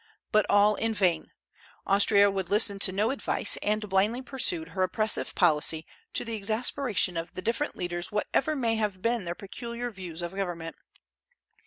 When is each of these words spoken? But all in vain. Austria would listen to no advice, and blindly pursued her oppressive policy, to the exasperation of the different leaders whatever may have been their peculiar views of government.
But 0.31 0.47
all 0.49 0.73
in 0.73 0.95
vain. 0.95 1.29
Austria 1.85 2.31
would 2.31 2.49
listen 2.49 2.79
to 2.79 2.91
no 2.91 3.11
advice, 3.11 3.55
and 3.57 3.87
blindly 3.87 4.23
pursued 4.23 4.69
her 4.69 4.81
oppressive 4.81 5.35
policy, 5.35 5.85
to 6.13 6.25
the 6.25 6.33
exasperation 6.33 7.17
of 7.17 7.35
the 7.35 7.41
different 7.43 7.75
leaders 7.75 8.11
whatever 8.11 8.55
may 8.55 8.77
have 8.77 9.03
been 9.03 9.25
their 9.25 9.35
peculiar 9.35 9.91
views 9.91 10.23
of 10.23 10.33
government. 10.35 10.75